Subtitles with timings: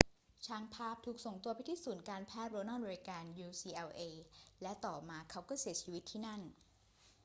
[0.45, 4.01] ช่างภาพถูกส่งตัวไปที่ศูนย์การแพทย์โรนัลด์ เรแกน ucla
[4.61, 6.41] และต่อมาเขาก็เสียชีวิตที่นั่น